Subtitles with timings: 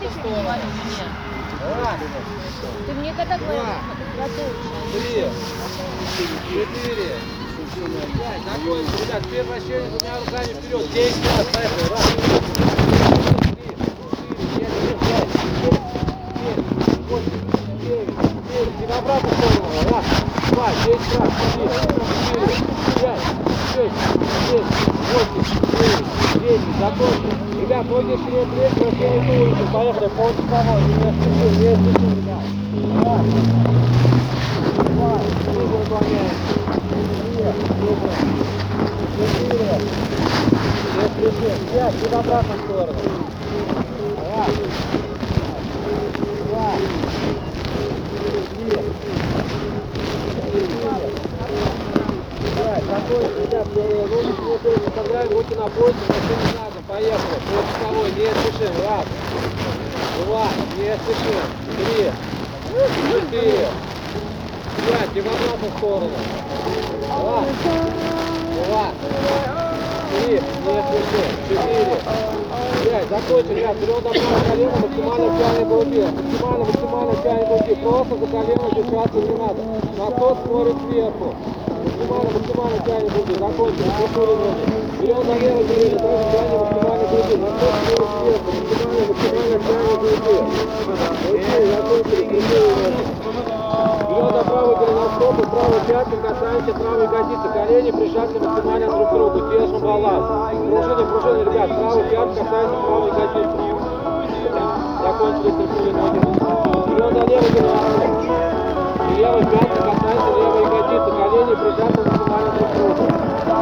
[0.00, 1.06] ты что говоришь мне?
[1.64, 1.98] Раз,
[2.86, 3.62] Ты мне когда говоришь?
[4.92, 5.24] три,
[6.50, 7.10] четыре,
[8.18, 8.42] пять.
[8.44, 9.22] Закончили, ребят.
[9.24, 10.84] Теперь вращение двумя руками вперед.
[10.92, 11.46] Десять раз.
[11.46, 11.86] Поехали.
[11.90, 12.16] Раз, три,
[14.58, 15.84] четыре, пять, шесть,
[16.44, 16.62] семь,
[17.08, 17.44] восемь,
[17.80, 18.12] девять,
[18.48, 18.78] девять.
[18.80, 19.68] И в обратную сторону.
[19.90, 20.06] Раз,
[20.50, 21.30] два, десять раз.
[21.54, 21.64] Три,
[22.34, 22.56] четыре,
[23.00, 23.24] пять,
[23.72, 24.00] шесть,
[24.50, 24.68] семь,
[25.12, 25.73] восемь,
[26.44, 26.78] девять, десять.
[26.78, 27.32] Закончили.
[27.60, 29.66] Ребят, ноги вперед, вверх, вращение туловища.
[29.72, 30.08] Поехали.
[30.08, 30.80] По часовой.
[30.82, 32.42] Не спешим, не спешим, ребят.
[33.04, 33.24] Раз,
[34.84, 36.34] два, три выполняем.
[37.24, 37.46] Три,
[37.80, 38.14] супер.
[39.16, 39.74] Четыре.
[40.94, 41.58] Не спешим.
[41.72, 41.94] Пять.
[41.94, 43.00] И в обратную сторону.
[44.36, 44.52] Раз,
[46.50, 46.68] два,
[48.20, 48.82] три, четыре.
[53.04, 53.44] Закончили.
[53.44, 54.32] Ребят, руки
[54.62, 56.84] себе выставляем, руки на поясе, машину задом.
[56.88, 57.38] Поехали.
[57.44, 58.08] По часовой.
[58.12, 58.74] Не спешим.
[58.84, 59.04] Раз,
[60.24, 60.46] два,
[60.76, 61.44] не спешим.
[61.76, 62.12] Три,
[63.30, 63.68] четыре,
[64.88, 65.14] пять.
[65.14, 66.10] И в обратную сторону.
[67.10, 67.46] Раз,
[68.66, 68.86] два,
[70.10, 71.30] три, не спешим.
[71.48, 71.96] Четыре,
[73.08, 73.22] пять.
[73.22, 73.60] Закончили.
[73.60, 76.00] Ребят, берем до правого колена, максимально тянем груди.
[76.02, 77.74] Максимально, максимально тянем груди.
[77.82, 79.60] Просто за колено держаться не надо.
[79.98, 81.34] Насос смотрит сверху.
[81.84, 83.34] Максимально, максимально тянем груди.
[83.38, 83.90] Закончили.
[83.98, 84.64] Пришли ноги.
[85.00, 87.36] Берем на левое колено, тоже тянем максимально груди.
[87.36, 88.52] Насос смотрит сверху.
[88.54, 90.26] Максимально, максимально тянем груди.
[91.28, 92.24] Окей, закончили.
[92.28, 93.04] Пришли ноги.
[94.08, 94.76] Берем на правый
[95.38, 97.48] и правой пяткой касаемся правой ягодицы.
[97.52, 99.38] Колени прижаты максимально друг к другу.
[99.50, 100.26] Держим баланс.
[100.68, 101.68] Пружины, пружины, ребят.
[101.68, 103.56] Правой пяткой касаемся правой ягодицы.
[105.02, 106.20] Закончили, пришли ноги.
[106.94, 108.10] На левый голеностоп.
[109.10, 111.10] И левой пяткой касаемся левой ягодицы.
[111.14, 113.04] Колени прижаты максимально друг к другу.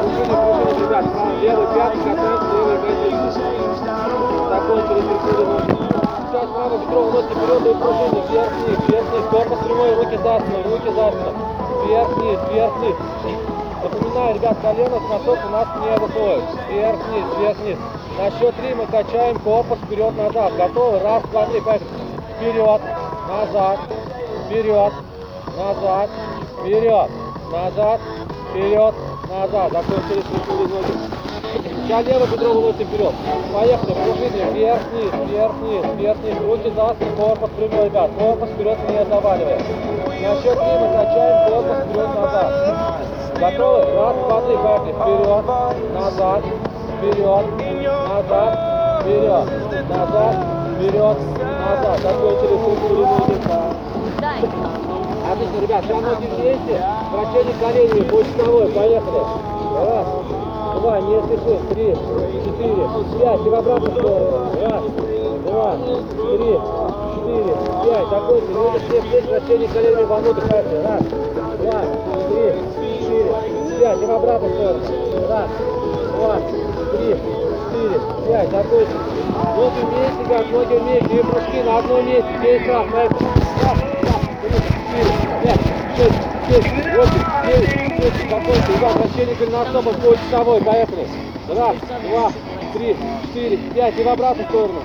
[0.00, 1.04] Пружины, пружины, ребят.
[1.40, 3.40] Левой пяткой касаемся левой ягодицы.
[4.50, 5.72] Закончили, пришли ноги.
[6.30, 8.22] Сейчас правый бедро уносит вперед и пружины.
[8.30, 9.24] Вверх, вниз, вверх, вниз.
[9.30, 11.59] Корпус прямой, руки за спину, руки за спину.
[11.84, 12.96] Вверх, вниз, вверх, вниз.
[13.82, 16.44] Напоминаю, ребят, колено с носок у нас не выходит.
[16.68, 17.78] Вверх, вниз, вверх, вниз.
[18.18, 20.56] На счет три мы качаем корпус вперед-назад.
[20.56, 20.98] Готовы?
[20.98, 21.88] Раз, два, три, поехали.
[22.36, 22.80] Вперед,
[23.28, 23.80] назад,
[24.46, 24.92] вперед,
[25.56, 26.10] назад,
[26.60, 27.10] вперед,
[27.50, 28.00] назад,
[28.50, 28.94] вперед,
[29.30, 29.72] назад.
[29.72, 31.10] Закончили, пришли ноги.
[31.86, 33.14] Сейчас левое бедро выносим вперед.
[33.54, 36.36] Поехали, пружины, вверх, вниз, вверх, вниз, вверх, вниз.
[36.40, 38.10] Руки за спину, корпус прямой, ребят.
[38.18, 39.60] Корпус вперед не заваливаем.
[40.20, 42.48] На счет три мы качаем корпус вперед-назад.
[43.40, 43.80] Готовы?
[43.94, 44.92] Раз, два, три, поехали.
[44.92, 45.44] Вперед,
[45.94, 46.42] назад,
[46.98, 47.44] вперед,
[48.06, 48.52] назад,
[49.00, 49.46] вперед,
[49.88, 50.36] назад,
[50.76, 51.96] вперед, назад.
[52.02, 53.06] Закончили, ноги.
[54.20, 54.40] Дай.
[55.32, 56.74] Отлично, ребят, сейчас ноги вместе,
[57.12, 59.22] вращение коленями по часовой, поехали.
[59.80, 60.06] Раз,
[60.80, 61.96] два, не спешим, три,
[62.44, 62.84] четыре,
[63.18, 64.28] пять, и в обратную сторону.
[64.60, 64.82] Раз,
[65.46, 65.76] два,
[66.36, 66.60] три,
[67.30, 67.54] четыре,
[67.84, 70.82] пять, ноги все вместе, вращение коленями вовнутрь, поехали.
[70.82, 71.02] Раз,
[71.58, 71.80] два,
[72.28, 75.28] три, четыре, пять, и в обратную сторону.
[75.28, 75.50] Раз,
[76.16, 76.36] два,
[76.92, 77.08] три,
[77.70, 78.98] четыре, пять, закончили.
[79.56, 83.26] Ноги вместе, ребят, ноги вместе, и прыжки на одном месте, 10 раз, поехали.
[83.62, 84.50] Раз, два, три,
[84.90, 85.10] четыре,
[85.42, 85.60] пять,
[85.96, 88.30] шесть, семь, восемь, девять, десять.
[88.30, 88.76] Закончили.
[88.76, 90.60] Ребят, вращение голеностопа по часовой.
[90.62, 91.08] Поехали.
[91.48, 91.76] Раз,
[92.08, 92.32] два,
[92.74, 93.98] три, четыре, пять.
[93.98, 94.80] И в обратную сторону.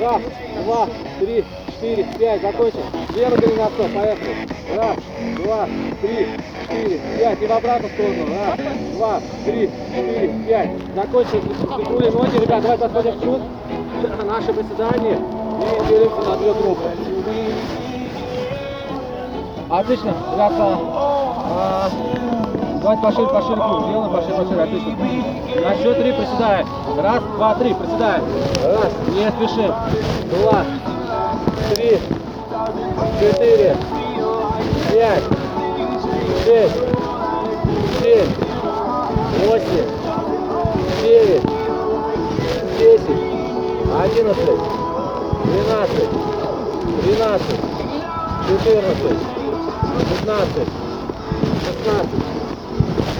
[0.00, 0.22] Раз,
[0.64, 0.86] два,
[1.20, 1.44] три,
[1.78, 2.42] четыре, пять.
[2.42, 2.82] Закончили.
[3.14, 3.92] Левый голеностоп.
[3.94, 4.36] Поехали.
[4.76, 4.96] Раз,
[5.36, 5.66] два,
[6.02, 6.28] три,
[6.62, 7.42] четыре, пять.
[7.42, 8.26] И в обратную сторону.
[8.46, 8.58] Раз,
[8.96, 10.70] два, три, четыре, пять.
[10.94, 11.40] Закончили.
[11.76, 12.36] Прикнули ноги.
[12.38, 13.42] Ребят, давайте посмотрим в чуд.
[14.26, 15.18] Наше приседание.
[15.58, 16.90] И делимся на две группы.
[19.70, 20.78] Отлично, ребята.
[21.50, 21.90] А,
[22.80, 23.86] давайте пошире, пошире круг.
[23.86, 24.62] Сделаем пошире, пошире.
[24.62, 24.96] Отлично.
[25.68, 26.68] На счет три приседаем.
[26.98, 27.74] Раз, два, три.
[27.74, 28.24] Приседаем.
[28.64, 29.74] Раз, не спешим.
[30.30, 30.64] Два,
[31.74, 31.98] три,
[33.20, 33.76] четыре,
[34.90, 35.24] пять,
[36.44, 36.74] шесть,
[38.00, 38.28] семь,
[39.44, 39.88] восемь,
[41.02, 41.42] девять,
[42.78, 43.20] десять,
[44.02, 44.60] одиннадцать,
[45.44, 46.10] двенадцать,
[47.02, 47.60] тринадцать,
[48.48, 49.38] четырнадцать.
[50.28, 50.46] 15,
[51.64, 52.10] 16,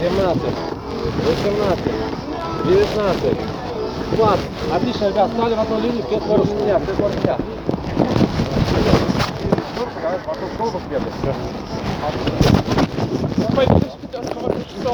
[0.00, 0.42] 17,
[1.26, 1.78] 18,
[2.66, 3.38] 19,
[4.12, 4.40] 20.
[4.74, 7.36] Отлично, ребят, стали в одну линию, все скоро меня, все скоро меня.
[9.78, 10.02] Ich bin
[14.10, 14.92] das gar nicht so.